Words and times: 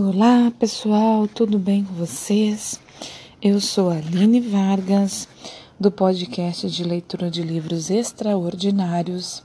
Olá 0.00 0.52
pessoal, 0.56 1.26
tudo 1.26 1.58
bem 1.58 1.84
com 1.84 1.92
vocês? 1.92 2.78
Eu 3.42 3.60
sou 3.60 3.90
a 3.90 3.94
Aline 3.94 4.40
Vargas, 4.40 5.26
do 5.78 5.90
podcast 5.90 6.70
de 6.70 6.84
leitura 6.84 7.28
de 7.28 7.42
livros 7.42 7.90
extraordinários. 7.90 9.42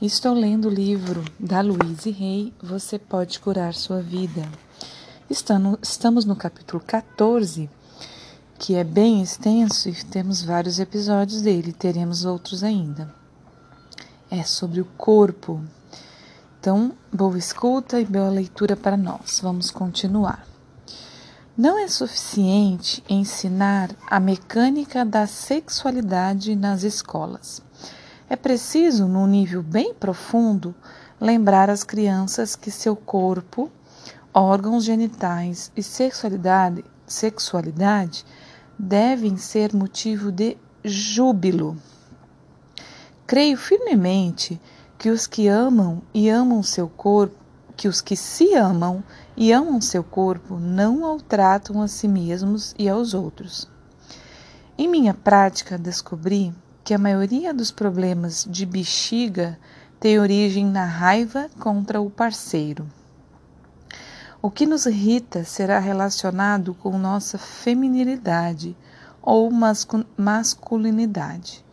Estou 0.00 0.34
lendo 0.34 0.68
o 0.68 0.70
livro 0.70 1.24
da 1.40 1.62
Louise 1.62 2.10
Rey, 2.10 2.52
Você 2.62 2.98
Pode 2.98 3.40
Curar 3.40 3.72
Sua 3.72 4.02
Vida. 4.02 4.46
Estamos 5.30 6.26
no 6.26 6.36
capítulo 6.36 6.82
14, 6.86 7.70
que 8.58 8.74
é 8.74 8.84
bem 8.84 9.22
extenso 9.22 9.88
e 9.88 9.94
temos 10.04 10.42
vários 10.42 10.78
episódios 10.78 11.40
dele, 11.40 11.72
teremos 11.72 12.26
outros 12.26 12.62
ainda. 12.62 13.10
É 14.30 14.42
sobre 14.42 14.82
o 14.82 14.84
corpo. 14.98 15.64
Então, 16.62 16.92
boa 17.12 17.36
escuta 17.36 17.98
e 17.98 18.04
boa 18.04 18.28
leitura 18.28 18.76
para 18.76 18.96
nós. 18.96 19.40
Vamos 19.42 19.68
continuar. 19.68 20.46
Não 21.58 21.76
é 21.76 21.88
suficiente 21.88 23.02
ensinar 23.08 23.90
a 24.06 24.20
mecânica 24.20 25.04
da 25.04 25.26
sexualidade 25.26 26.54
nas 26.54 26.84
escolas. 26.84 27.60
É 28.30 28.36
preciso, 28.36 29.08
num 29.08 29.26
nível 29.26 29.60
bem 29.60 29.92
profundo, 29.92 30.72
lembrar 31.20 31.68
às 31.68 31.82
crianças 31.82 32.54
que 32.54 32.70
seu 32.70 32.94
corpo, 32.94 33.68
órgãos 34.32 34.84
genitais 34.84 35.72
e 35.76 35.82
sexualidade, 35.82 36.84
sexualidade 37.04 38.24
devem 38.78 39.36
ser 39.36 39.74
motivo 39.74 40.30
de 40.30 40.56
júbilo. 40.84 41.76
Creio 43.26 43.56
firmemente 43.56 44.60
que 45.02 45.10
os 45.10 45.26
que 45.26 45.48
amam 45.48 46.00
e 46.14 46.30
amam 46.30 46.62
seu 46.62 46.88
corpo, 46.88 47.34
que 47.76 47.88
os 47.88 48.00
que 48.00 48.14
se 48.14 48.54
amam 48.54 49.02
e 49.36 49.52
amam 49.52 49.80
seu 49.80 50.04
corpo 50.04 50.60
não 50.60 51.00
maltratam 51.00 51.82
a 51.82 51.88
si 51.88 52.06
mesmos 52.06 52.72
e 52.78 52.88
aos 52.88 53.12
outros. 53.12 53.68
Em 54.78 54.86
minha 54.86 55.12
prática, 55.12 55.76
descobri 55.76 56.54
que 56.84 56.94
a 56.94 56.98
maioria 56.98 57.52
dos 57.52 57.72
problemas 57.72 58.46
de 58.48 58.64
bexiga 58.64 59.58
tem 59.98 60.20
origem 60.20 60.64
na 60.66 60.84
raiva 60.84 61.50
contra 61.58 62.00
o 62.00 62.08
parceiro. 62.08 62.86
O 64.40 64.52
que 64.52 64.66
nos 64.66 64.86
irrita 64.86 65.42
será 65.42 65.80
relacionado 65.80 66.74
com 66.74 66.96
nossa 66.96 67.38
feminilidade 67.38 68.76
ou 69.20 69.50
masculinidade. 70.16 71.64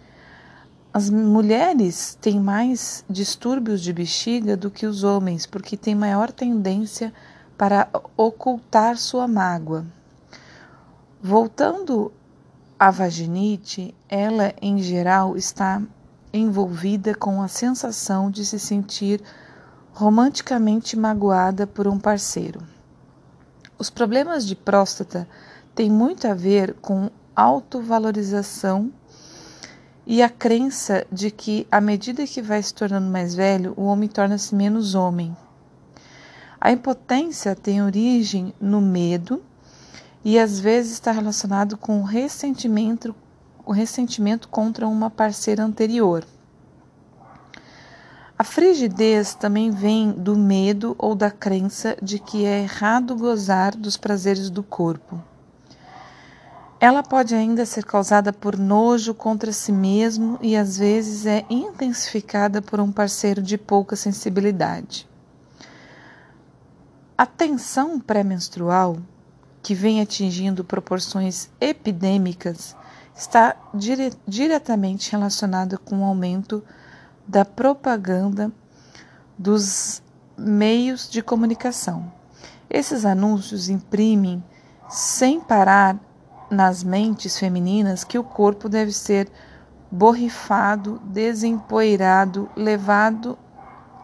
As 0.99 1.09
mulheres 1.09 2.17
têm 2.19 2.41
mais 2.41 3.05
distúrbios 3.09 3.79
de 3.79 3.93
bexiga 3.93 4.57
do 4.57 4.69
que 4.69 4.85
os 4.85 5.01
homens, 5.01 5.45
porque 5.45 5.77
têm 5.77 5.95
maior 5.95 6.29
tendência 6.29 7.13
para 7.57 7.87
ocultar 8.17 8.97
sua 8.97 9.25
mágoa. 9.25 9.85
Voltando 11.23 12.11
à 12.77 12.91
vaginite, 12.91 13.95
ela 14.09 14.53
em 14.61 14.79
geral 14.79 15.37
está 15.37 15.81
envolvida 16.33 17.15
com 17.15 17.41
a 17.41 17.47
sensação 17.47 18.29
de 18.29 18.45
se 18.45 18.59
sentir 18.59 19.23
romanticamente 19.93 20.97
magoada 20.97 21.65
por 21.65 21.87
um 21.87 21.97
parceiro. 21.97 22.61
Os 23.77 23.89
problemas 23.89 24.45
de 24.45 24.53
próstata 24.53 25.25
têm 25.73 25.89
muito 25.89 26.27
a 26.27 26.33
ver 26.33 26.73
com 26.81 27.09
autovalorização 27.33 28.91
e 30.11 30.23
a 30.23 30.27
crença 30.27 31.05
de 31.11 31.29
que, 31.29 31.67
à 31.71 31.79
medida 31.79 32.25
que 32.25 32.41
vai 32.41 32.63
se 32.63 32.73
tornando 32.73 33.05
mais 33.07 33.35
velho, 33.35 33.75
o 33.77 33.83
homem 33.83 34.09
torna-se 34.09 34.55
menos 34.55 34.95
homem. 34.95 35.37
A 36.59 36.71
impotência 36.71 37.55
tem 37.55 37.83
origem 37.83 38.51
no 38.59 38.81
medo 38.81 39.39
e 40.25 40.39
às 40.39 40.59
vezes 40.59 40.93
está 40.93 41.11
relacionado 41.11 41.77
com 41.77 42.01
o 42.01 42.03
ressentimento, 42.03 43.15
o 43.63 43.71
ressentimento 43.71 44.49
contra 44.49 44.87
uma 44.87 45.11
parceira 45.11 45.63
anterior. 45.63 46.25
A 48.35 48.43
frigidez 48.43 49.35
também 49.35 49.69
vem 49.69 50.11
do 50.11 50.35
medo 50.35 50.95
ou 50.97 51.13
da 51.13 51.29
crença 51.29 51.95
de 52.01 52.17
que 52.17 52.45
é 52.45 52.63
errado 52.63 53.15
gozar 53.15 53.75
dos 53.75 53.95
prazeres 53.95 54.49
do 54.49 54.63
corpo. 54.63 55.28
Ela 56.81 57.03
pode 57.03 57.35
ainda 57.35 57.65
ser 57.65 57.83
causada 57.83 58.31
por 58.31 58.57
nojo 58.57 59.13
contra 59.13 59.51
si 59.51 59.71
mesmo 59.71 60.39
e 60.41 60.55
às 60.55 60.77
vezes 60.77 61.25
é 61.25 61.45
intensificada 61.49 62.61
por 62.61 62.79
um 62.79 62.89
parceiro 62.89 63.41
de 63.41 63.57
pouca 63.57 63.97
sensibilidade. 63.97 65.05
A 67.17 67.25
tensão 67.25 67.99
pré-menstrual, 67.99 68.97
que 69.61 69.75
vem 69.75 69.99
atingindo 69.99 70.63
proporções 70.63 71.49
epidêmicas, 71.59 72.77
está 73.13 73.57
dire 73.73 74.13
diretamente 74.25 75.11
relacionada 75.11 75.77
com 75.77 75.99
o 75.99 76.05
aumento 76.05 76.63
da 77.27 77.43
propaganda 77.43 78.49
dos 79.37 80.01
meios 80.37 81.09
de 81.09 81.21
comunicação. 81.21 82.09
Esses 82.69 83.03
anúncios 83.03 83.67
imprimem 83.67 84.41
sem 84.87 85.41
parar 85.41 85.99
nas 86.49 86.83
mentes 86.83 87.37
femininas 87.37 88.03
que 88.03 88.17
o 88.17 88.23
corpo 88.23 88.67
deve 88.67 88.91
ser 88.91 89.29
borrifado, 89.91 90.99
desempoeirado, 91.05 92.49
levado, 92.55 93.37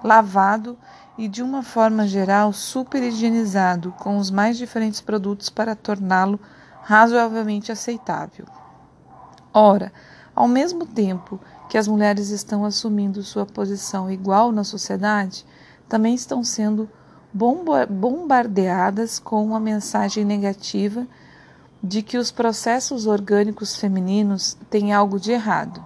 lavado 0.03 0.77
e 1.17 1.27
de 1.27 1.41
uma 1.41 1.63
forma 1.63 2.07
geral 2.07 2.51
super 2.51 3.01
higienizado 3.01 3.93
com 3.99 4.17
os 4.17 4.29
mais 4.29 4.57
diferentes 4.57 5.01
produtos 5.01 5.49
para 5.49 5.75
torná-lo 5.75 6.39
razoavelmente 6.81 7.71
aceitável. 7.71 8.45
Ora, 9.53 9.91
ao 10.35 10.47
mesmo 10.47 10.85
tempo 10.85 11.39
que 11.69 11.77
as 11.77 11.87
mulheres 11.87 12.29
estão 12.29 12.65
assumindo 12.65 13.23
sua 13.23 13.45
posição 13.45 14.11
igual 14.11 14.51
na 14.51 14.63
sociedade, 14.63 15.45
também 15.87 16.13
estão 16.13 16.43
sendo 16.43 16.89
bombardeadas 17.89 19.17
com 19.17 19.43
uma 19.43 19.59
mensagem 19.59 20.23
negativa 20.23 21.07
de 21.85 22.01
que 22.01 22.17
os 22.17 22.31
processos 22.31 23.05
orgânicos 23.05 23.75
femininos 23.75 24.57
têm 24.71 24.91
algo 24.91 25.19
de 25.19 25.31
errado. 25.31 25.85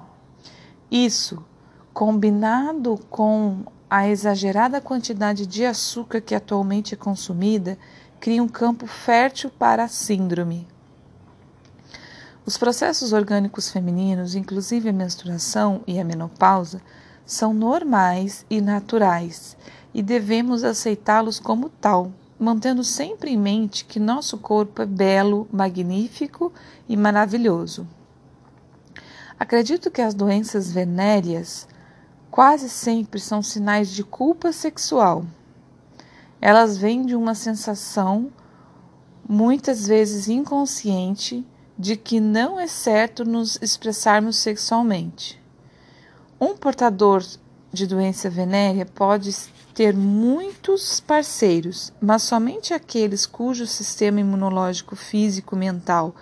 Isso, 0.89 1.43
combinado 1.93 2.97
com 3.09 3.65
a 3.89 4.07
exagerada 4.07 4.79
quantidade 4.79 5.45
de 5.45 5.65
açúcar 5.65 6.21
que 6.21 6.33
atualmente 6.33 6.93
é 6.93 6.97
consumida, 6.97 7.77
cria 8.17 8.41
um 8.41 8.47
campo 8.47 8.87
fértil 8.87 9.49
para 9.49 9.83
a 9.83 9.87
síndrome. 9.89 10.65
Os 12.45 12.57
processos 12.57 13.11
orgânicos 13.11 13.69
femininos, 13.69 14.35
inclusive 14.35 14.87
a 14.87 14.93
menstruação 14.93 15.81
e 15.85 15.99
a 15.99 16.05
menopausa, 16.05 16.81
são 17.25 17.53
normais 17.53 18.45
e 18.49 18.61
naturais 18.61 19.57
e 19.93 20.01
devemos 20.01 20.63
aceitá-los 20.63 21.41
como 21.41 21.67
tal 21.69 22.13
mantendo 22.39 22.83
sempre 22.83 23.31
em 23.31 23.37
mente 23.37 23.83
que 23.83 23.99
nosso 23.99 24.37
corpo 24.37 24.81
é 24.81 24.85
belo, 24.85 25.47
magnífico 25.51 26.53
e 26.87 26.95
maravilhoso. 26.95 27.85
Acredito 29.37 29.91
que 29.91 30.01
as 30.01 30.13
doenças 30.13 30.71
venéreas 30.71 31.67
quase 32.31 32.69
sempre 32.69 33.19
são 33.19 33.41
sinais 33.41 33.89
de 33.89 34.03
culpa 34.03 34.51
sexual. 34.53 35.25
Elas 36.39 36.77
vêm 36.77 37.05
de 37.05 37.15
uma 37.15 37.35
sensação, 37.35 38.31
muitas 39.27 39.85
vezes 39.85 40.29
inconsciente, 40.29 41.45
de 41.77 41.95
que 41.95 42.19
não 42.19 42.59
é 42.59 42.67
certo 42.67 43.25
nos 43.25 43.57
expressarmos 43.61 44.37
sexualmente. 44.37 45.41
Um 46.39 46.55
portador 46.55 47.23
de 47.71 47.85
doença 47.85 48.29
venérea 48.29 48.85
pode 48.85 49.29
ter 49.79 49.95
muitos 49.95 50.99
parceiros, 50.99 51.93
mas 52.01 52.23
somente 52.23 52.73
aqueles 52.73 53.25
cujo 53.25 53.65
sistema 53.65 54.19
imunológico 54.19 54.93
físico 54.93 55.55
mental 55.55 56.13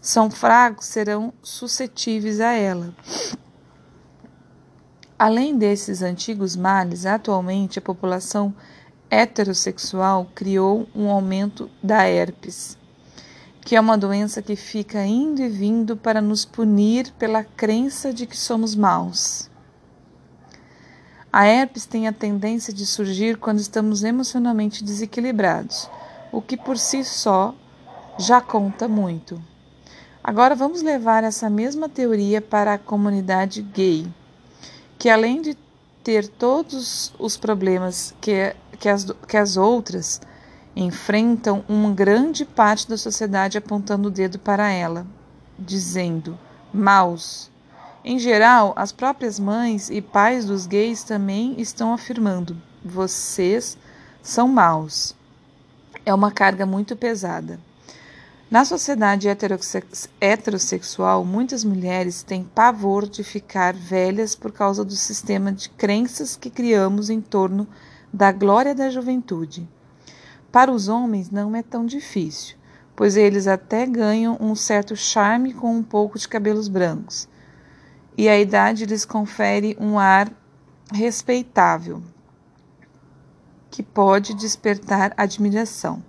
são 0.00 0.30
fracos 0.30 0.86
serão 0.86 1.32
suscetíveis 1.42 2.38
a 2.38 2.52
ela. 2.52 2.94
Além 5.18 5.58
desses 5.58 6.00
antigos 6.00 6.54
males, 6.54 7.04
atualmente 7.04 7.76
a 7.76 7.82
população 7.82 8.54
heterossexual 9.10 10.30
criou 10.32 10.88
um 10.94 11.10
aumento 11.10 11.68
da 11.82 12.08
herpes, 12.08 12.78
que 13.62 13.74
é 13.74 13.80
uma 13.80 13.98
doença 13.98 14.40
que 14.40 14.54
fica 14.54 15.04
indo 15.04 15.42
e 15.42 15.48
vindo 15.48 15.96
para 15.96 16.20
nos 16.20 16.44
punir 16.44 17.10
pela 17.18 17.42
crença 17.42 18.12
de 18.12 18.28
que 18.28 18.36
somos 18.36 18.76
maus. 18.76 19.50
A 21.32 21.46
herpes 21.46 21.86
tem 21.86 22.06
a 22.06 22.12
tendência 22.12 22.74
de 22.74 22.84
surgir 22.84 23.38
quando 23.38 23.58
estamos 23.58 24.04
emocionalmente 24.04 24.84
desequilibrados, 24.84 25.88
o 26.30 26.42
que 26.42 26.58
por 26.58 26.76
si 26.76 27.02
só 27.02 27.54
já 28.18 28.38
conta 28.38 28.86
muito. 28.86 29.42
Agora 30.22 30.54
vamos 30.54 30.82
levar 30.82 31.24
essa 31.24 31.48
mesma 31.48 31.88
teoria 31.88 32.42
para 32.42 32.74
a 32.74 32.78
comunidade 32.78 33.62
gay, 33.62 34.06
que 34.98 35.08
além 35.08 35.40
de 35.40 35.56
ter 36.04 36.28
todos 36.28 37.14
os 37.18 37.36
problemas 37.36 38.14
que, 38.20 38.54
que, 38.78 38.88
as, 38.88 39.06
que 39.26 39.36
as 39.38 39.56
outras, 39.56 40.20
enfrentam 40.74 41.64
uma 41.68 41.92
grande 41.92 42.44
parte 42.44 42.88
da 42.88 42.96
sociedade 42.96 43.58
apontando 43.58 44.08
o 44.08 44.10
dedo 44.10 44.38
para 44.38 44.70
ela, 44.70 45.06
dizendo: 45.58 46.38
maus. 46.72 47.51
Em 48.04 48.18
geral, 48.18 48.72
as 48.74 48.90
próprias 48.90 49.38
mães 49.38 49.88
e 49.88 50.02
pais 50.02 50.44
dos 50.44 50.66
gays 50.66 51.04
também 51.04 51.60
estão 51.60 51.92
afirmando: 51.92 52.56
vocês 52.84 53.78
são 54.20 54.48
maus. 54.48 55.14
É 56.04 56.12
uma 56.12 56.32
carga 56.32 56.66
muito 56.66 56.96
pesada. 56.96 57.60
Na 58.50 58.64
sociedade 58.64 59.28
heterossexual, 60.20 61.24
muitas 61.24 61.64
mulheres 61.64 62.22
têm 62.22 62.44
pavor 62.44 63.08
de 63.08 63.24
ficar 63.24 63.72
velhas 63.72 64.34
por 64.34 64.52
causa 64.52 64.84
do 64.84 64.94
sistema 64.94 65.52
de 65.52 65.70
crenças 65.70 66.36
que 66.36 66.50
criamos 66.50 67.08
em 67.08 67.20
torno 67.20 67.66
da 68.12 68.30
glória 68.30 68.74
da 68.74 68.90
juventude. 68.90 69.66
Para 70.50 70.70
os 70.70 70.88
homens 70.88 71.30
não 71.30 71.56
é 71.56 71.62
tão 71.62 71.86
difícil, 71.86 72.56
pois 72.94 73.16
eles 73.16 73.46
até 73.46 73.86
ganham 73.86 74.36
um 74.38 74.54
certo 74.54 74.94
charme 74.94 75.54
com 75.54 75.74
um 75.74 75.82
pouco 75.82 76.18
de 76.18 76.28
cabelos 76.28 76.68
brancos, 76.68 77.26
e 78.16 78.28
a 78.28 78.38
idade 78.38 78.86
lhes 78.86 79.04
confere 79.04 79.76
um 79.80 79.98
ar 79.98 80.30
respeitável 80.92 82.02
que 83.70 83.82
pode 83.82 84.34
despertar 84.34 85.14
admiração. 85.16 86.02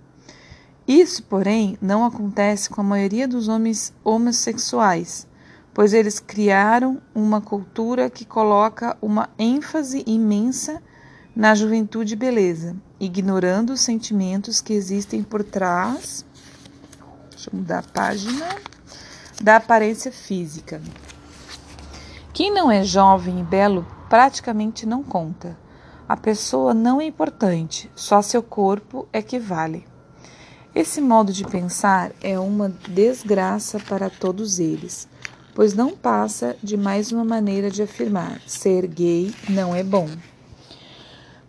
Isso, 0.86 1.22
porém, 1.22 1.78
não 1.80 2.04
acontece 2.04 2.68
com 2.68 2.82
a 2.82 2.84
maioria 2.84 3.26
dos 3.26 3.48
homens 3.48 3.92
homossexuais, 4.04 5.26
pois 5.72 5.94
eles 5.94 6.20
criaram 6.20 7.00
uma 7.14 7.40
cultura 7.40 8.10
que 8.10 8.26
coloca 8.26 8.96
uma 9.00 9.30
ênfase 9.38 10.04
imensa 10.06 10.82
na 11.34 11.54
juventude 11.54 12.12
e 12.12 12.16
beleza, 12.16 12.76
ignorando 13.00 13.72
os 13.72 13.80
sentimentos 13.80 14.60
que 14.60 14.74
existem 14.74 15.22
por 15.22 15.42
trás. 15.42 16.24
Deixa 17.30 17.50
eu 17.50 17.58
mudar 17.58 17.78
a 17.78 17.82
página. 17.82 18.46
Da 19.42 19.56
aparência 19.56 20.12
física. 20.12 20.80
Quem 22.34 22.52
não 22.52 22.68
é 22.68 22.82
jovem 22.82 23.38
e 23.38 23.42
belo 23.44 23.86
praticamente 24.10 24.84
não 24.84 25.04
conta. 25.04 25.56
A 26.08 26.16
pessoa 26.16 26.74
não 26.74 27.00
é 27.00 27.04
importante, 27.04 27.88
só 27.94 28.20
seu 28.20 28.42
corpo 28.42 29.06
é 29.12 29.22
que 29.22 29.38
vale. 29.38 29.86
Esse 30.74 31.00
modo 31.00 31.32
de 31.32 31.44
pensar 31.44 32.10
é 32.20 32.36
uma 32.36 32.70
desgraça 32.88 33.78
para 33.78 34.10
todos 34.10 34.58
eles, 34.58 35.06
pois 35.54 35.74
não 35.74 35.92
passa 35.92 36.56
de 36.60 36.76
mais 36.76 37.12
uma 37.12 37.24
maneira 37.24 37.70
de 37.70 37.84
afirmar: 37.84 38.40
ser 38.48 38.88
gay 38.88 39.32
não 39.48 39.72
é 39.72 39.84
bom. 39.84 40.08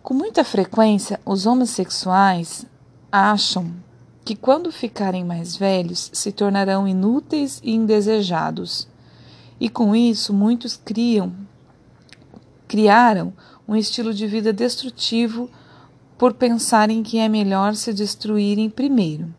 Com 0.04 0.14
muita 0.14 0.44
frequência, 0.44 1.18
os 1.26 1.46
homossexuais 1.46 2.64
acham 3.10 3.72
que 4.24 4.36
quando 4.36 4.70
ficarem 4.70 5.24
mais 5.24 5.56
velhos 5.56 6.12
se 6.12 6.30
tornarão 6.30 6.86
inúteis 6.86 7.60
e 7.64 7.74
indesejados. 7.74 8.86
E 9.58 9.68
com 9.68 9.94
isso, 9.96 10.32
muitos 10.32 10.76
criam 10.76 11.32
criaram 12.66 13.32
um 13.66 13.76
estilo 13.76 14.12
de 14.12 14.26
vida 14.26 14.52
destrutivo 14.52 15.48
por 16.18 16.34
pensarem 16.34 17.02
que 17.02 17.18
é 17.18 17.28
melhor 17.28 17.74
se 17.74 17.92
destruírem 17.92 18.70
primeiro. 18.70 19.32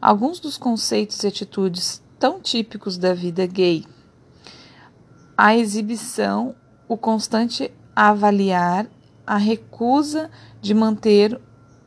Alguns 0.00 0.40
dos 0.40 0.56
conceitos 0.56 1.22
e 1.22 1.26
atitudes 1.26 2.02
tão 2.18 2.40
típicos 2.40 2.96
da 2.96 3.14
vida 3.14 3.46
gay. 3.46 3.84
A 5.36 5.56
exibição, 5.56 6.54
o 6.88 6.96
constante 6.96 7.70
avaliar, 7.94 8.86
a 9.26 9.36
recusa 9.36 10.30
de 10.60 10.72
manter 10.72 11.38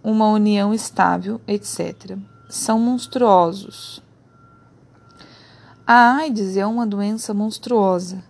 uma 0.03 0.29
união 0.29 0.73
estável, 0.73 1.41
etc. 1.47 2.17
São 2.49 2.79
monstruosos. 2.79 4.01
A 5.91 6.17
AIDS 6.17 6.55
é 6.55 6.63
uma 6.67 6.85
doença 6.85 7.33
monstruosa. 7.33 8.23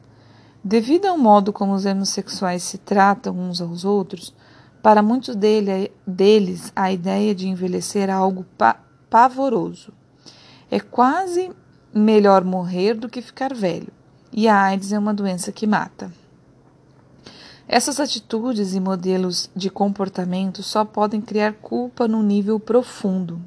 Devido 0.63 1.07
ao 1.07 1.17
modo 1.17 1.51
como 1.51 1.73
os 1.73 1.85
homossexuais 1.85 2.63
se 2.63 2.77
tratam 2.77 3.37
uns 3.37 3.59
aos 3.59 3.83
outros, 3.83 4.33
para 4.81 5.03
muitos 5.03 5.35
dele, 5.35 5.91
deles, 6.07 6.71
a 6.73 6.89
ideia 6.89 7.35
de 7.35 7.49
envelhecer 7.49 8.07
é 8.07 8.13
algo 8.13 8.45
pa 8.57 8.79
pavoroso. 9.09 9.91
É 10.71 10.79
quase 10.79 11.51
melhor 11.93 12.45
morrer 12.45 12.93
do 12.93 13.09
que 13.09 13.21
ficar 13.21 13.53
velho, 13.53 13.91
e 14.31 14.47
a 14.47 14.57
AIDS 14.57 14.93
é 14.93 14.97
uma 14.97 15.13
doença 15.13 15.51
que 15.51 15.67
mata. 15.67 16.09
Essas 17.67 17.99
atitudes 17.99 18.73
e 18.73 18.79
modelos 18.79 19.49
de 19.53 19.69
comportamento 19.69 20.63
só 20.63 20.85
podem 20.85 21.19
criar 21.19 21.55
culpa 21.55 22.07
num 22.07 22.23
nível 22.23 22.57
profundo. 22.57 23.37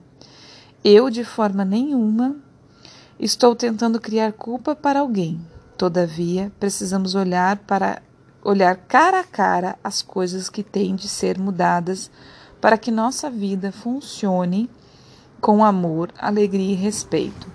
Eu, 0.84 1.08
de 1.08 1.24
forma 1.24 1.64
nenhuma, 1.64 2.36
estou 3.24 3.54
tentando 3.54 4.00
criar 4.00 4.32
culpa 4.32 4.74
para 4.74 4.98
alguém. 4.98 5.40
Todavia, 5.78 6.50
precisamos 6.58 7.14
olhar 7.14 7.56
para 7.58 8.02
olhar 8.42 8.74
cara 8.74 9.20
a 9.20 9.24
cara 9.24 9.78
as 9.82 10.02
coisas 10.02 10.50
que 10.50 10.64
têm 10.64 10.96
de 10.96 11.08
ser 11.08 11.38
mudadas 11.38 12.10
para 12.60 12.76
que 12.76 12.90
nossa 12.90 13.30
vida 13.30 13.70
funcione 13.70 14.68
com 15.40 15.64
amor, 15.64 16.12
alegria 16.18 16.72
e 16.72 16.76
respeito. 16.76 17.46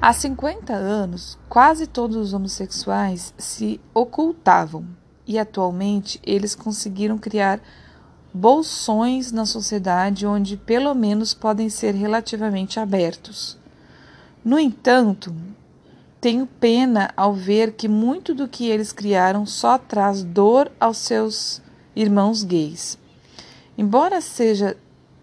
Há 0.00 0.12
50 0.12 0.72
anos, 0.72 1.36
quase 1.48 1.86
todos 1.86 2.16
os 2.16 2.32
homossexuais 2.32 3.34
se 3.36 3.80
ocultavam 3.92 4.86
e 5.26 5.40
atualmente 5.40 6.20
eles 6.22 6.54
conseguiram 6.54 7.18
criar 7.18 7.60
bolsões 8.32 9.32
na 9.32 9.44
sociedade 9.44 10.24
onde 10.24 10.56
pelo 10.56 10.94
menos 10.94 11.34
podem 11.34 11.68
ser 11.68 11.94
relativamente 11.94 12.78
abertos. 12.78 13.58
No 14.44 14.58
entanto, 14.58 15.34
tenho 16.20 16.46
pena 16.46 17.10
ao 17.16 17.32
ver 17.32 17.72
que 17.72 17.88
muito 17.88 18.34
do 18.34 18.46
que 18.46 18.68
eles 18.68 18.92
criaram 18.92 19.46
só 19.46 19.78
traz 19.78 20.22
dor 20.22 20.70
aos 20.78 20.98
seus 20.98 21.62
irmãos 21.96 22.42
gays. 22.44 22.98
Embora 23.78 24.20
seja 24.20 24.76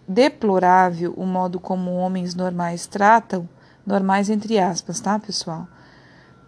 deplorável 0.07 1.13
o 1.15 1.25
modo 1.25 1.59
como 1.59 1.91
homens 1.91 2.33
normais 2.33 2.87
tratam, 2.87 3.47
normais 3.85 4.29
entre 4.29 4.57
aspas, 4.57 4.99
tá, 4.99 5.19
pessoal? 5.19 5.67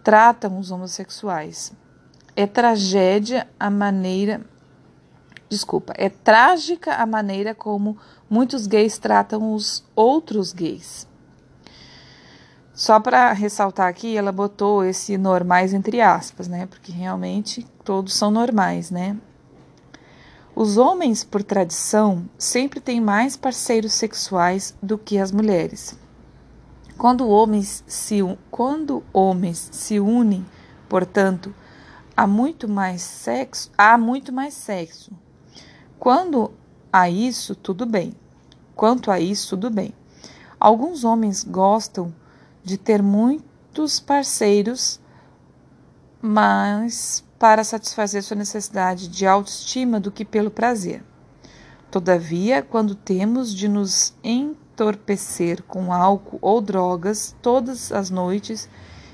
Tratam 0.02 0.58
os 0.58 0.72
homossexuais. 0.72 1.72
É 2.34 2.46
tragédia 2.46 3.46
a 3.58 3.70
maneira 3.70 4.40
Desculpa, 5.48 5.92
é 5.96 6.08
trágica 6.08 6.94
a 6.94 7.06
maneira 7.06 7.54
como 7.54 7.96
muitos 8.28 8.66
gays 8.66 8.98
tratam 8.98 9.54
os 9.54 9.84
outros 9.94 10.52
gays. 10.52 11.06
Só 12.74 12.98
para 12.98 13.32
ressaltar 13.32 13.86
aqui, 13.86 14.16
ela 14.16 14.32
botou 14.32 14.84
esse 14.84 15.16
normais 15.16 15.72
entre 15.72 16.00
aspas, 16.00 16.48
né? 16.48 16.66
Porque 16.66 16.90
realmente 16.90 17.64
todos 17.84 18.14
são 18.14 18.32
normais, 18.32 18.90
né? 18.90 19.16
Os 20.56 20.76
homens, 20.76 21.22
por 21.22 21.44
tradição, 21.44 22.28
sempre 22.36 22.80
têm 22.80 23.00
mais 23.00 23.36
parceiros 23.36 23.92
sexuais 23.92 24.74
do 24.82 24.98
que 24.98 25.18
as 25.18 25.30
mulheres. 25.30 25.96
Quando 26.98 27.28
homens 27.28 27.84
se, 27.86 28.18
quando 28.50 29.04
homens 29.12 29.68
se 29.72 30.00
unem, 30.00 30.44
portanto, 30.88 31.54
há 32.16 32.26
muito 32.26 32.68
mais 32.68 33.02
sexo, 33.02 33.70
há 33.78 33.96
muito 33.96 34.32
mais 34.32 34.52
sexo. 34.54 35.12
Quando 35.96 36.52
há 36.92 37.08
isso, 37.08 37.54
tudo 37.54 37.86
bem. 37.86 38.14
Quanto 38.74 39.12
a 39.12 39.20
isso, 39.20 39.50
tudo 39.50 39.70
bem. 39.70 39.92
Alguns 40.58 41.04
homens 41.04 41.44
gostam 41.44 42.12
de 42.64 42.78
ter 42.78 43.02
muitos 43.02 44.00
parceiros, 44.00 44.98
mas 46.20 47.22
para 47.38 47.62
satisfazer 47.62 48.22
sua 48.22 48.36
necessidade 48.36 49.06
de 49.06 49.26
autoestima 49.26 50.00
do 50.00 50.10
que 50.10 50.24
pelo 50.24 50.50
prazer. 50.50 51.04
Todavia, 51.90 52.62
quando 52.62 52.94
temos 52.94 53.54
de 53.54 53.68
nos 53.68 54.14
entorpecer 54.24 55.62
com 55.64 55.92
álcool 55.92 56.38
ou 56.40 56.60
drogas 56.62 57.36
todas 57.42 57.92
as 57.92 58.08
noites, 58.08 58.68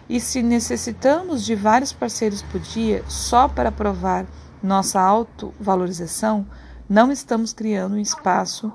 e 0.09 0.21
se 0.21 0.43
necessitamos 0.43 1.45
de 1.45 1.55
vários 1.55 1.93
parceiros 1.93 2.43
por 2.43 2.61
dia 2.61 3.05
só 3.09 3.49
para 3.49 3.73
provar 3.73 4.27
nossa 4.63 5.01
autovalorização, 5.01 6.47
não 6.89 7.11
estamos 7.11 7.53
criando 7.53 7.95
um 7.95 8.01
espaço 8.01 8.73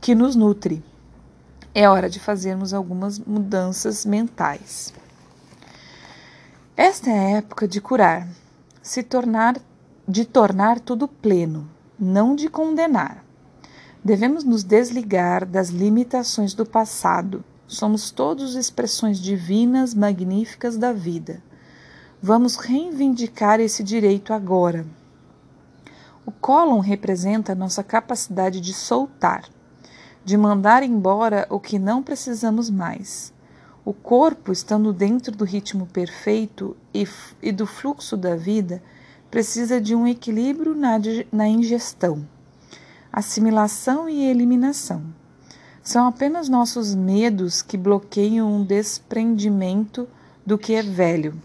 que 0.00 0.14
nos 0.14 0.36
nutre 0.36 0.84
é 1.74 1.88
hora 1.88 2.08
de 2.08 2.18
fazermos 2.18 2.72
algumas 2.72 3.18
mudanças 3.18 4.04
mentais. 4.04 4.92
Esta 6.76 7.10
é 7.10 7.18
a 7.18 7.38
época 7.38 7.68
de 7.68 7.80
curar, 7.80 8.26
se 8.82 9.02
tornar, 9.02 9.60
de 10.06 10.24
tornar 10.24 10.80
tudo 10.80 11.06
pleno, 11.06 11.68
não 11.98 12.34
de 12.34 12.48
condenar. 12.48 13.24
Devemos 14.02 14.44
nos 14.44 14.62
desligar 14.62 15.44
das 15.44 15.68
limitações 15.68 16.54
do 16.54 16.64
passado. 16.64 17.44
Somos 17.66 18.10
todos 18.10 18.54
expressões 18.54 19.18
divinas, 19.18 19.92
magníficas 19.92 20.76
da 20.76 20.92
vida. 20.92 21.42
Vamos 22.22 22.56
reivindicar 22.56 23.60
esse 23.60 23.82
direito 23.84 24.32
agora. 24.32 24.86
O 26.24 26.32
cólon 26.32 26.78
representa 26.78 27.54
nossa 27.54 27.82
capacidade 27.82 28.60
de 28.60 28.72
soltar 28.72 29.44
de 30.28 30.36
mandar 30.36 30.82
embora 30.82 31.46
o 31.48 31.58
que 31.58 31.78
não 31.78 32.02
precisamos 32.02 32.68
mais. 32.68 33.32
O 33.82 33.94
corpo, 33.94 34.52
estando 34.52 34.92
dentro 34.92 35.34
do 35.34 35.42
ritmo 35.42 35.86
perfeito 35.86 36.76
e, 36.92 37.08
e 37.40 37.50
do 37.50 37.66
fluxo 37.66 38.14
da 38.14 38.36
vida, 38.36 38.82
precisa 39.30 39.80
de 39.80 39.94
um 39.94 40.06
equilíbrio 40.06 40.74
na, 40.74 41.00
na 41.32 41.48
ingestão, 41.48 42.28
assimilação 43.10 44.06
e 44.06 44.26
eliminação. 44.26 45.02
São 45.82 46.06
apenas 46.06 46.46
nossos 46.46 46.94
medos 46.94 47.62
que 47.62 47.78
bloqueiam 47.78 48.52
um 48.52 48.62
desprendimento 48.62 50.06
do 50.44 50.58
que 50.58 50.74
é 50.74 50.82
velho. 50.82 51.40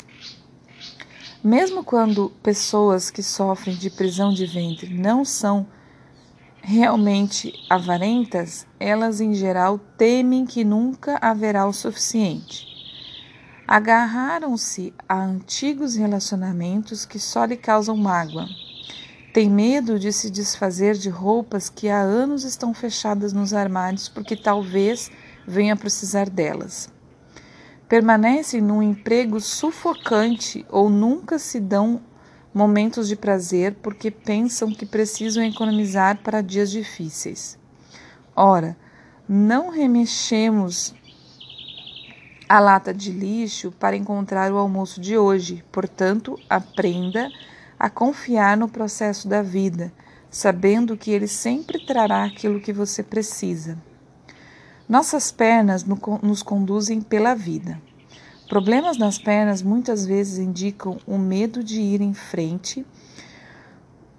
Mesmo 1.42 1.86
quando 1.86 2.34
pessoas 2.44 3.10
que 3.10 3.24
sofrem 3.24 3.78
de 3.78 3.90
prisão 3.90 4.34
de 4.34 4.46
ventre 4.46 4.94
não 4.94 5.24
são 5.24 5.66
realmente 6.66 7.54
avarentas, 7.70 8.66
elas 8.80 9.20
em 9.20 9.34
geral 9.34 9.78
temem 9.98 10.46
que 10.46 10.64
nunca 10.64 11.20
haverá 11.22 11.68
o 11.68 11.74
suficiente. 11.74 12.66
Agarraram-se 13.68 14.94
a 15.08 15.22
antigos 15.22 15.96
relacionamentos 15.96 17.06
que 17.06 17.20
só 17.20 17.44
lhe 17.44 17.58
causam 17.58 17.98
mágoa. 17.98 18.48
Tem 19.34 19.50
medo 19.50 20.00
de 20.00 20.14
se 20.14 20.32
desfazer 20.32 20.96
de 20.96 21.10
roupas 21.10 21.68
que 21.68 21.90
há 21.90 22.00
anos 22.00 22.46
estão 22.46 22.74
fechadas 22.74 23.34
nos 23.34 23.54
armários 23.54 24.08
porque 24.08 24.38
talvez 24.38 25.12
venha 25.46 25.76
precisar 25.76 26.30
delas 26.30 26.90
permanecem 27.94 28.60
num 28.60 28.82
emprego 28.82 29.40
sufocante 29.40 30.66
ou 30.68 30.90
nunca 30.90 31.38
se 31.38 31.60
dão 31.60 32.02
momentos 32.54 33.08
de 33.08 33.16
prazer 33.16 33.76
porque 33.82 34.12
pensam 34.12 34.72
que 34.72 34.86
precisam 34.86 35.44
economizar 35.44 36.20
para 36.24 36.42
dias 36.42 36.70
difíceis. 36.70 37.58
Ora, 38.36 38.78
não 39.28 39.70
remexemos 39.70 40.94
a 42.48 42.60
lata 42.60 42.94
de 42.94 43.12
lixo 43.12 43.72
para 43.72 43.96
encontrar 43.96 44.52
o 44.52 44.58
almoço 44.58 45.02
de 45.02 45.18
hoje, 45.18 45.64
portanto, 45.72 46.38
aprenda 46.50 47.30
a 47.80 47.90
confiar 47.90 48.56
no 48.56 48.70
processo 48.70 49.28
da 49.28 49.42
vida, 49.42 49.92
sabendo 50.30 50.98
que 50.98 51.12
ele 51.12 51.28
sempre 51.28 51.84
trará 51.86 52.24
aquilo 52.24 52.60
que 52.60 52.72
você 52.72 53.02
precisa. 53.02 53.78
Nossas 54.88 55.32
pernas 55.32 55.84
nos 55.84 56.44
conduzem 56.44 57.02
pela 57.02 57.34
vida. 57.34 57.82
Problemas 58.48 58.98
nas 58.98 59.18
pernas 59.18 59.62
muitas 59.62 60.06
vezes 60.06 60.38
indicam 60.38 61.00
o 61.08 61.18
medo 61.18 61.64
de 61.64 61.82
ir 61.82 62.02
em 62.02 62.14
frente 62.14 62.86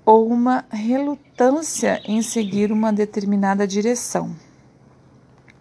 ou 0.04 0.28
uma 0.28 0.64
relutância 0.71 2.00
em 2.04 2.21
seguir 2.23 2.73
uma 2.73 2.93
determinada 2.93 3.66
direção. 3.66 4.35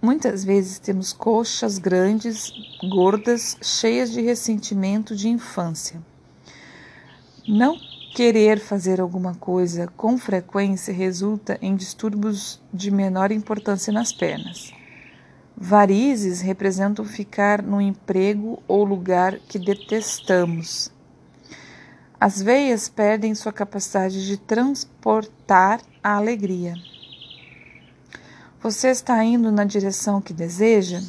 Muitas 0.01 0.43
vezes 0.43 0.79
temos 0.79 1.13
coxas 1.13 1.77
grandes, 1.77 2.51
gordas, 2.89 3.57
cheias 3.61 4.11
de 4.11 4.21
ressentimento 4.21 5.15
de 5.15 5.29
infância. 5.29 6.01
Não 7.47 7.77
querer 8.13 8.59
fazer 8.59 9.01
alguma 9.01 9.33
coisa 9.35 9.87
com 9.97 10.17
frequência 10.17 10.93
resulta 10.93 11.57
em 11.61 11.75
distúrbios 11.75 12.61
de 12.73 12.91
menor 12.91 13.31
importância 13.31 13.91
nas 13.91 14.11
pernas. 14.11 14.73
Varizes 15.65 16.41
representam 16.41 17.05
ficar 17.05 17.61
no 17.61 17.79
emprego 17.79 18.61
ou 18.67 18.83
lugar 18.83 19.39
que 19.47 19.57
detestamos. 19.57 20.91
As 22.19 22.41
veias 22.41 22.89
perdem 22.89 23.33
sua 23.33 23.53
capacidade 23.53 24.25
de 24.25 24.35
transportar 24.35 25.79
a 26.03 26.17
alegria. 26.17 26.75
Você 28.61 28.89
está 28.89 29.23
indo 29.23 29.53
na 29.53 29.63
direção 29.63 30.19
que 30.19 30.33
deseja? 30.33 31.01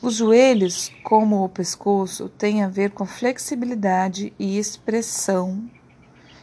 Os 0.00 0.14
joelhos, 0.14 0.90
como 1.04 1.44
o 1.44 1.48
pescoço, 1.50 2.30
têm 2.30 2.64
a 2.64 2.68
ver 2.68 2.92
com 2.92 3.04
flexibilidade 3.04 4.32
e 4.38 4.56
expressão 4.56 5.70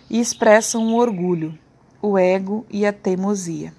e 0.08 0.20
expressam 0.20 0.94
o 0.94 0.98
orgulho, 0.98 1.58
o 2.00 2.20
ego 2.20 2.68
e 2.70 2.86
a 2.86 2.94
teimosia. 2.94 3.74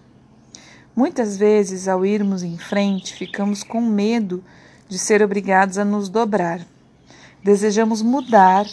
Muitas 0.96 1.36
vezes, 1.36 1.88
ao 1.88 2.06
irmos 2.06 2.44
em 2.44 2.56
frente, 2.56 3.14
ficamos 3.14 3.64
com 3.64 3.80
medo 3.80 4.44
de 4.88 4.96
ser 4.96 5.22
obrigados 5.22 5.76
a 5.76 5.84
nos 5.84 6.08
dobrar. 6.08 6.64
Desejamos 7.42 8.00
mudar, 8.00 8.64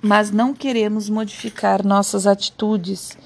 mas 0.00 0.30
não 0.30 0.54
queremos 0.54 1.10
modificar 1.10 1.84
nossas 1.84 2.26
atitudes. 2.26 3.18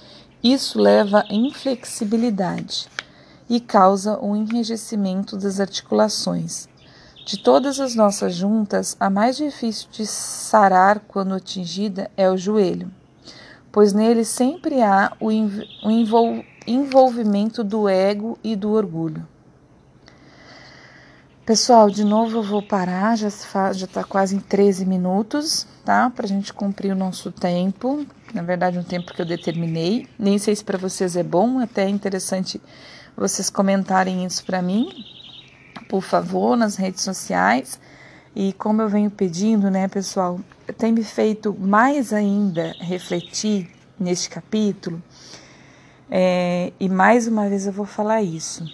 Isso 0.42 0.80
leva 0.80 1.24
à 1.30 1.32
inflexibilidade 1.32 2.88
e 3.48 3.60
causa 3.60 4.18
o 4.18 4.32
um 4.32 4.36
enrijecimento 4.36 5.36
das 5.36 5.60
articulações. 5.60 6.68
De 7.24 7.38
todas 7.38 7.78
as 7.78 7.94
nossas 7.94 8.34
juntas, 8.34 8.96
a 8.98 9.08
mais 9.08 9.36
difícil 9.36 9.88
de 9.92 10.06
sarar 10.06 10.98
quando 11.06 11.34
atingida 11.34 12.10
é 12.16 12.28
o 12.28 12.36
joelho, 12.36 12.90
pois 13.70 13.92
nele 13.92 14.24
sempre 14.24 14.82
há 14.82 15.12
o, 15.20 15.30
envolvimento 15.30 16.55
envolvimento 16.66 17.62
do 17.62 17.88
ego 17.88 18.38
e 18.42 18.56
do 18.56 18.72
orgulho. 18.72 19.26
Pessoal, 21.46 21.88
de 21.88 22.02
novo 22.02 22.38
eu 22.38 22.42
vou 22.42 22.60
parar, 22.60 23.16
já 23.16 23.28
está 23.28 24.02
quase 24.02 24.34
em 24.34 24.40
13 24.40 24.84
minutos, 24.84 25.64
tá? 25.84 26.10
Para 26.10 26.26
a 26.26 26.28
gente 26.28 26.52
cumprir 26.52 26.92
o 26.92 26.96
nosso 26.96 27.30
tempo. 27.30 28.04
Na 28.34 28.42
verdade, 28.42 28.78
um 28.78 28.82
tempo 28.82 29.14
que 29.14 29.22
eu 29.22 29.26
determinei. 29.26 30.08
Nem 30.18 30.38
sei 30.38 30.56
se 30.56 30.64
para 30.64 30.76
vocês 30.76 31.14
é 31.14 31.22
bom, 31.22 31.60
até 31.60 31.84
é 31.84 31.88
interessante 31.88 32.60
vocês 33.16 33.48
comentarem 33.48 34.24
isso 34.24 34.44
para 34.44 34.60
mim, 34.60 34.88
por 35.88 36.02
favor, 36.02 36.56
nas 36.56 36.74
redes 36.74 37.02
sociais. 37.02 37.78
E 38.34 38.52
como 38.54 38.82
eu 38.82 38.88
venho 38.88 39.10
pedindo, 39.10 39.70
né, 39.70 39.86
pessoal, 39.86 40.40
tem 40.76 40.90
me 40.90 41.04
feito 41.04 41.56
mais 41.58 42.12
ainda 42.12 42.74
refletir 42.80 43.70
neste 43.98 44.28
capítulo 44.28 45.00
é, 46.10 46.72
e 46.78 46.88
mais 46.88 47.26
uma 47.26 47.48
vez 47.48 47.66
eu 47.66 47.72
vou 47.72 47.86
falar 47.86 48.22
isso, 48.22 48.64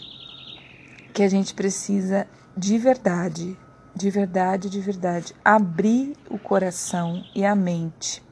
que 1.13 1.23
a 1.23 1.29
gente 1.29 1.55
precisa 1.55 2.27
de 2.57 2.77
verdade, 2.79 3.57
de 3.95 4.11
verdade, 4.11 4.69
de 4.69 4.81
verdade, 4.81 5.35
abrir 5.45 6.17
o 6.29 6.39
coração 6.39 7.25
e 7.35 7.45
a 7.45 7.55
mente. 7.55 8.23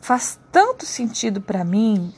Faz 0.00 0.38
tanto 0.50 0.86
sentido 0.86 1.40
para 1.40 1.64
mim 1.64 2.12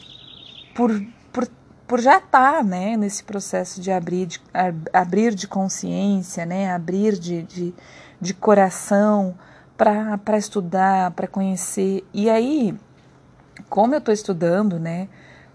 por, 0.74 0.90
por, 1.32 1.48
por 1.86 2.00
já 2.00 2.18
estar 2.18 2.58
tá, 2.58 2.62
né, 2.62 2.96
nesse 2.96 3.24
processo 3.24 3.80
de 3.80 3.90
abrir 3.90 4.26
de, 4.26 4.40
abrir 4.92 5.34
de 5.34 5.48
consciência, 5.48 6.44
né, 6.44 6.72
abrir 6.72 7.18
de, 7.18 7.42
de, 7.42 7.74
de 8.20 8.34
coração 8.34 9.34
para 9.76 10.36
estudar, 10.36 11.10
para 11.12 11.26
conhecer. 11.26 12.06
E 12.12 12.28
aí, 12.28 12.78
como 13.68 13.94
eu 13.94 13.98
estou 13.98 14.12
estudando, 14.12 14.78
né? 14.78 15.08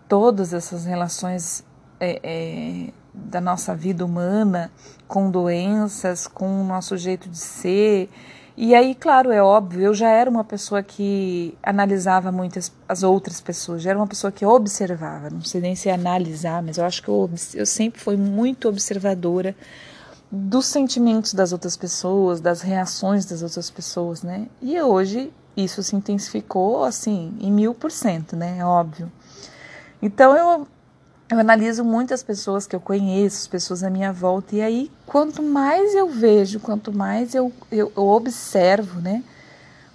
Todas 0.07 0.53
essas 0.53 0.85
relações 0.85 1.63
é, 1.99 2.19
é, 2.23 2.93
da 3.13 3.39
nossa 3.39 3.75
vida 3.75 4.05
humana 4.05 4.71
com 5.07 5.29
doenças, 5.29 6.27
com 6.27 6.61
o 6.61 6.63
nosso 6.63 6.97
jeito 6.97 7.29
de 7.29 7.37
ser. 7.37 8.09
E 8.57 8.73
aí, 8.73 8.95
claro, 8.95 9.31
é 9.31 9.41
óbvio, 9.41 9.81
eu 9.81 9.93
já 9.93 10.09
era 10.09 10.29
uma 10.29 10.43
pessoa 10.43 10.81
que 10.81 11.57
analisava 11.61 12.31
muitas 12.31 12.71
as 12.87 13.03
outras 13.03 13.41
pessoas, 13.41 13.81
já 13.81 13.89
era 13.89 13.99
uma 13.99 14.07
pessoa 14.07 14.31
que 14.31 14.45
observava, 14.45 15.29
não 15.29 15.41
sei 15.41 15.59
nem 15.59 15.75
se 15.75 15.89
é 15.89 15.93
analisar, 15.93 16.63
mas 16.63 16.77
eu 16.77 16.85
acho 16.85 17.03
que 17.03 17.09
eu, 17.09 17.29
eu 17.53 17.65
sempre 17.65 17.99
fui 17.99 18.15
muito 18.15 18.69
observadora 18.69 19.53
dos 20.31 20.67
sentimentos 20.67 21.33
das 21.33 21.51
outras 21.51 21.75
pessoas, 21.75 22.39
das 22.39 22.61
reações 22.61 23.25
das 23.25 23.41
outras 23.41 23.69
pessoas, 23.69 24.23
né? 24.23 24.47
E 24.61 24.79
hoje 24.81 25.33
isso 25.55 25.83
se 25.83 25.95
intensificou 25.95 26.85
assim 26.85 27.33
em 27.41 27.51
mil 27.51 27.73
por 27.73 27.91
cento, 27.91 28.37
né? 28.37 28.57
É 28.59 28.65
óbvio. 28.65 29.11
Então 30.01 30.35
eu, 30.35 30.67
eu 31.29 31.39
analiso 31.39 31.83
muitas 31.83 32.21
pessoas 32.21 32.67
que 32.67 32.75
eu 32.75 32.79
conheço, 32.79 33.37
as 33.37 33.47
pessoas 33.47 33.83
à 33.83 33.89
minha 33.89 34.11
volta, 34.11 34.55
e 34.55 34.61
aí 34.61 34.91
quanto 35.05 35.41
mais 35.41 35.95
eu 35.95 36.09
vejo, 36.09 36.59
quanto 36.59 36.91
mais 36.91 37.33
eu, 37.33 37.51
eu, 37.71 37.91
eu 37.95 38.03
observo, 38.07 38.99
né? 39.01 39.23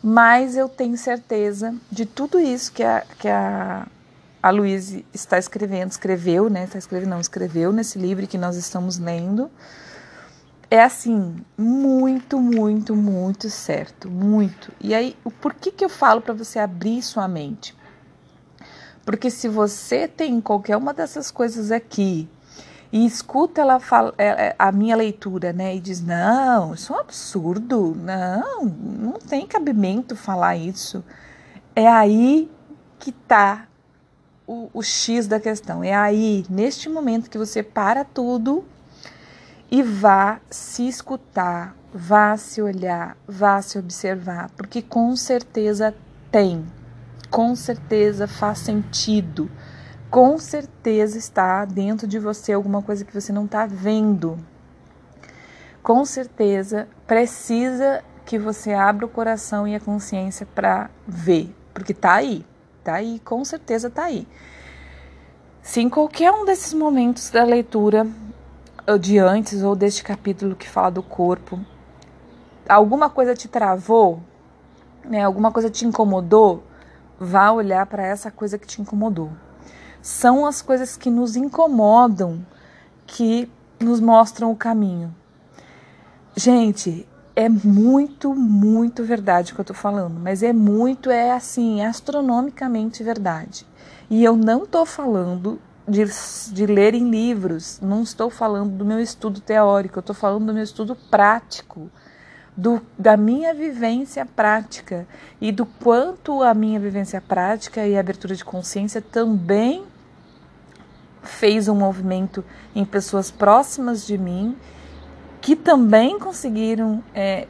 Mais 0.02 0.56
eu 0.56 0.68
tenho 0.68 0.96
certeza 0.96 1.74
de 1.90 2.06
tudo 2.06 2.40
isso 2.40 2.72
que 2.72 2.82
a, 2.82 3.04
que 3.18 3.28
a, 3.28 3.86
a 4.42 4.50
Luísa 4.50 5.02
está 5.12 5.38
escrevendo, 5.38 5.90
escreveu, 5.90 6.48
né? 6.48 6.64
Está 6.64 6.78
escrevendo, 6.78 7.10
não, 7.10 7.20
escreveu 7.20 7.72
nesse 7.72 7.98
livro 7.98 8.26
que 8.26 8.38
nós 8.38 8.56
estamos 8.56 8.98
lendo. 8.98 9.50
É 10.70 10.82
assim, 10.82 11.36
muito, 11.58 12.40
muito, 12.40 12.94
muito 12.96 13.50
certo, 13.50 14.08
muito. 14.08 14.72
E 14.80 14.94
aí, 14.94 15.16
por 15.40 15.52
que, 15.52 15.70
que 15.70 15.84
eu 15.84 15.88
falo 15.88 16.20
para 16.20 16.32
você 16.32 16.58
abrir 16.58 17.02
sua 17.02 17.26
mente? 17.28 17.74
Porque 19.10 19.28
se 19.28 19.48
você 19.48 20.06
tem 20.06 20.40
qualquer 20.40 20.76
uma 20.76 20.94
dessas 20.94 21.32
coisas 21.32 21.72
aqui 21.72 22.28
e 22.92 23.04
escuta 23.04 23.60
ela 23.60 23.80
fala, 23.80 24.14
é, 24.16 24.28
é, 24.28 24.56
a 24.56 24.70
minha 24.70 24.94
leitura, 24.94 25.52
né, 25.52 25.74
e 25.74 25.80
diz: 25.80 26.00
"Não, 26.00 26.74
isso 26.74 26.92
é 26.92 26.96
um 26.96 27.00
absurdo. 27.00 27.92
Não, 27.96 28.64
não 28.66 29.12
tem 29.14 29.48
cabimento 29.48 30.14
falar 30.14 30.54
isso". 30.56 31.02
É 31.74 31.88
aí 31.88 32.48
que 33.00 33.10
tá 33.10 33.66
o, 34.46 34.70
o 34.72 34.80
X 34.80 35.26
da 35.26 35.40
questão. 35.40 35.82
É 35.82 35.92
aí, 35.92 36.46
neste 36.48 36.88
momento, 36.88 37.28
que 37.28 37.36
você 37.36 37.64
para 37.64 38.04
tudo 38.04 38.64
e 39.68 39.82
vá 39.82 40.38
se 40.48 40.86
escutar, 40.86 41.74
vá 41.92 42.36
se 42.36 42.62
olhar, 42.62 43.16
vá 43.26 43.60
se 43.60 43.76
observar, 43.76 44.50
porque 44.56 44.80
com 44.80 45.16
certeza 45.16 45.92
tem, 46.30 46.64
com 47.30 47.54
certeza 47.54 48.26
faz 48.26 48.58
sentido, 48.58 49.50
com 50.10 50.36
certeza 50.38 51.16
está 51.16 51.64
dentro 51.64 52.06
de 52.06 52.18
você 52.18 52.52
alguma 52.52 52.82
coisa 52.82 53.04
que 53.04 53.14
você 53.14 53.32
não 53.32 53.44
está 53.44 53.66
vendo. 53.66 54.36
Com 55.82 56.04
certeza 56.04 56.88
precisa 57.06 58.02
que 58.26 58.38
você 58.38 58.72
abra 58.72 59.06
o 59.06 59.08
coração 59.08 59.66
e 59.66 59.74
a 59.74 59.80
consciência 59.80 60.46
para 60.46 60.90
ver, 61.06 61.54
porque 61.72 61.94
tá 61.94 62.14
aí, 62.14 62.44
tá 62.82 62.94
aí, 62.94 63.20
com 63.20 63.44
certeza 63.44 63.88
tá 63.88 64.04
aí. 64.04 64.26
Se 65.62 65.80
em 65.80 65.88
qualquer 65.88 66.32
um 66.32 66.44
desses 66.44 66.74
momentos 66.74 67.30
da 67.30 67.44
leitura 67.44 68.06
de 69.00 69.18
antes 69.18 69.62
ou 69.62 69.76
deste 69.76 70.02
capítulo 70.02 70.56
que 70.56 70.68
fala 70.68 70.90
do 70.90 71.02
corpo, 71.02 71.60
alguma 72.68 73.08
coisa 73.08 73.34
te 73.34 73.46
travou, 73.46 74.20
né, 75.04 75.22
alguma 75.22 75.52
coisa 75.52 75.70
te 75.70 75.86
incomodou, 75.86 76.64
vá 77.20 77.52
olhar 77.52 77.84
para 77.84 78.02
essa 78.02 78.30
coisa 78.30 78.58
que 78.58 78.66
te 78.66 78.80
incomodou. 78.80 79.30
São 80.00 80.46
as 80.46 80.62
coisas 80.62 80.96
que 80.96 81.10
nos 81.10 81.36
incomodam 81.36 82.40
que 83.06 83.50
nos 83.78 84.00
mostram 84.00 84.50
o 84.50 84.56
caminho. 84.56 85.14
Gente, 86.34 87.06
é 87.36 87.48
muito, 87.48 88.34
muito 88.34 89.04
verdade 89.04 89.52
o 89.52 89.54
que 89.54 89.60
eu 89.60 89.64
tô 89.64 89.74
falando, 89.74 90.18
mas 90.18 90.42
é 90.42 90.52
muito, 90.52 91.10
é 91.10 91.32
assim, 91.32 91.84
astronomicamente 91.84 93.02
verdade. 93.02 93.66
E 94.08 94.24
eu 94.24 94.36
não 94.36 94.64
tô 94.64 94.86
falando 94.86 95.60
de, 95.86 96.04
de 96.52 96.66
ler 96.66 96.94
em 96.94 97.10
livros, 97.10 97.78
não 97.82 98.02
estou 98.02 98.30
falando 98.30 98.76
do 98.76 98.84
meu 98.84 99.00
estudo 99.00 99.40
teórico, 99.40 99.98
eu 99.98 100.00
estou 100.00 100.14
falando 100.14 100.46
do 100.46 100.54
meu 100.54 100.62
estudo 100.62 100.96
prático, 101.10 101.90
do, 102.60 102.82
da 102.98 103.16
minha 103.16 103.54
vivência 103.54 104.26
prática 104.26 105.06
e 105.40 105.50
do 105.50 105.64
quanto 105.64 106.42
a 106.42 106.52
minha 106.52 106.78
vivência 106.78 107.18
prática 107.18 107.86
e 107.86 107.96
a 107.96 108.00
abertura 108.00 108.34
de 108.34 108.44
consciência 108.44 109.00
também 109.00 109.82
fez 111.22 111.68
um 111.68 111.74
movimento 111.74 112.44
em 112.74 112.84
pessoas 112.84 113.30
próximas 113.30 114.06
de 114.06 114.18
mim 114.18 114.54
que 115.40 115.56
também 115.56 116.18
conseguiram 116.18 117.02
é, 117.14 117.46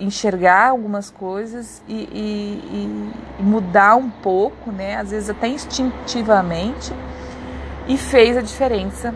enxergar 0.00 0.70
algumas 0.70 1.10
coisas 1.10 1.82
e, 1.86 1.92
e, 2.10 3.12
e, 3.38 3.42
mudar 3.42 3.96
um 3.96 4.08
pouco, 4.08 4.72
né? 4.72 4.96
Às 4.96 5.10
vezes 5.10 5.28
até 5.28 5.48
instintivamente 5.48 6.94
e 7.86 7.98
fez 7.98 8.38
a 8.38 8.40
diferença, 8.40 9.14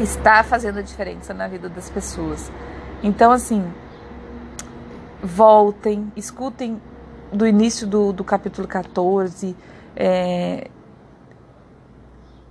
está 0.00 0.42
fazendo 0.42 0.78
a 0.78 0.82
diferença 0.82 1.34
na 1.34 1.46
vida 1.46 1.68
das 1.68 1.90
pessoas. 1.90 2.50
Então, 3.02 3.30
assim, 3.30 3.62
voltem, 5.24 6.12
escutem 6.14 6.80
do 7.32 7.46
início 7.46 7.86
do, 7.86 8.12
do 8.12 8.22
capítulo 8.22 8.68
14, 8.68 9.56
é, 9.96 10.68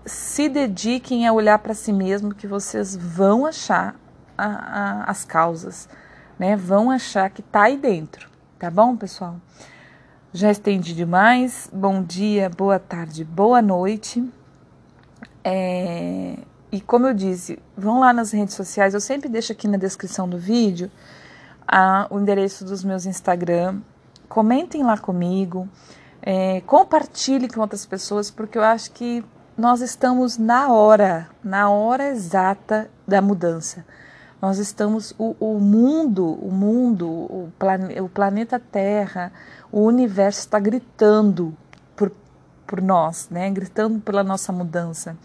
se 0.06 0.50
dediquem 0.50 1.28
a 1.28 1.32
olhar 1.32 1.60
para 1.60 1.74
si 1.74 1.94
mesmo 1.94 2.34
que 2.34 2.48
vocês 2.48 2.96
vão 2.96 3.46
achar 3.46 3.96
a, 4.38 4.46
a, 4.46 5.04
as 5.04 5.24
causas, 5.24 5.88
né? 6.38 6.56
Vão 6.56 6.90
achar 6.90 7.30
que 7.30 7.42
tá 7.42 7.64
aí 7.64 7.78
dentro, 7.78 8.28
tá 8.58 8.70
bom, 8.70 8.98
pessoal? 8.98 9.36
Já 10.34 10.50
estendi 10.50 10.96
demais. 10.96 11.70
Bom 11.72 12.02
dia, 12.02 12.50
boa 12.50 12.80
tarde, 12.80 13.24
boa 13.24 13.62
noite. 13.62 14.28
É, 15.44 16.38
e 16.72 16.82
como 16.82 17.06
eu 17.06 17.14
disse, 17.14 17.60
vão 17.78 18.00
lá 18.00 18.12
nas 18.12 18.32
redes 18.32 18.56
sociais, 18.56 18.96
eu 18.96 19.00
sempre 19.00 19.30
deixo 19.30 19.52
aqui 19.52 19.68
na 19.68 19.78
descrição 19.78 20.28
do 20.28 20.40
vídeo 20.40 20.90
a, 21.68 22.08
o 22.10 22.20
endereço 22.20 22.66
dos 22.66 22.84
meus 22.84 23.06
Instagram. 23.06 23.80
Comentem 24.28 24.84
lá 24.84 24.98
comigo, 24.98 25.68
é, 26.22 26.62
compartilhe 26.62 27.48
com 27.48 27.62
outras 27.62 27.86
pessoas, 27.86 28.32
porque 28.32 28.58
eu 28.58 28.64
acho 28.64 28.92
que 28.92 29.24
nós 29.58 29.82
estamos 29.82 30.38
na 30.38 30.72
hora, 30.72 31.30
na 31.44 31.70
hora 31.70 32.10
exata 32.10 32.90
da 33.08 33.22
mudança. 33.22 33.86
Nós 34.42 34.58
estamos, 34.58 35.14
o, 35.18 35.36
o 35.40 35.60
mundo, 35.60 36.26
o 36.26 36.52
mundo, 36.52 37.08
o, 37.08 37.52
plane, 37.58 38.00
o 38.02 38.10
planeta 38.10 38.60
Terra, 38.60 39.32
o 39.72 39.82
universo 39.82 40.40
está 40.40 40.60
gritando 40.60 41.56
por 42.74 42.82
nós, 42.82 43.30
né? 43.30 43.52
gritando 43.52 44.00
pela 44.00 44.24
nossa 44.24 44.52
mudança. 44.52 45.16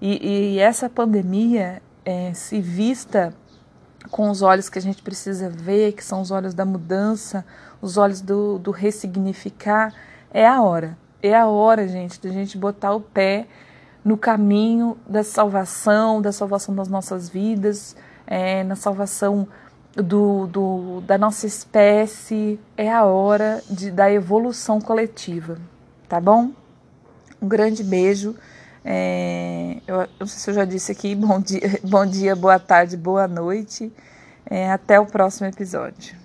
E, 0.00 0.54
e 0.54 0.58
essa 0.58 0.88
pandemia, 0.88 1.82
é, 2.02 2.32
se 2.32 2.60
vista 2.60 3.34
com 4.10 4.30
os 4.30 4.42
olhos 4.42 4.68
que 4.68 4.78
a 4.78 4.82
gente 4.82 5.02
precisa 5.02 5.48
ver, 5.48 5.92
que 5.92 6.04
são 6.04 6.20
os 6.20 6.30
olhos 6.30 6.54
da 6.54 6.64
mudança, 6.64 7.44
os 7.80 7.96
olhos 7.96 8.20
do, 8.20 8.58
do 8.58 8.70
ressignificar, 8.70 9.92
é 10.30 10.46
a 10.46 10.62
hora. 10.62 10.96
É 11.22 11.34
a 11.34 11.46
hora, 11.46 11.88
gente, 11.88 12.20
de 12.20 12.28
a 12.28 12.32
gente 12.32 12.56
botar 12.56 12.94
o 12.94 13.00
pé 13.00 13.46
no 14.04 14.16
caminho 14.16 14.96
da 15.08 15.24
salvação, 15.24 16.22
da 16.22 16.32
salvação 16.32 16.74
das 16.74 16.88
nossas 16.88 17.28
vidas, 17.28 17.96
é, 18.26 18.62
na 18.64 18.76
salvação 18.76 19.48
do, 19.94 20.46
do, 20.46 21.00
da 21.02 21.18
nossa 21.18 21.46
espécie. 21.46 22.58
É 22.76 22.90
a 22.90 23.04
hora 23.04 23.62
de, 23.68 23.90
da 23.90 24.10
evolução 24.10 24.80
coletiva, 24.80 25.58
tá 26.08 26.20
bom? 26.20 26.50
Um 27.42 27.48
grande 27.48 27.82
beijo. 27.82 28.34
É, 28.90 29.82
eu, 29.86 29.96
eu, 30.00 30.08
não 30.20 30.26
sei 30.26 30.40
se 30.40 30.48
eu 30.48 30.54
já 30.54 30.64
disse 30.64 30.90
aqui, 30.90 31.14
bom 31.14 31.38
dia, 31.38 31.60
bom 31.84 32.06
dia 32.06 32.34
boa 32.34 32.58
tarde, 32.58 32.96
boa 32.96 33.28
noite. 33.28 33.92
É, 34.48 34.70
até 34.72 34.98
o 34.98 35.04
próximo 35.04 35.46
episódio. 35.46 36.16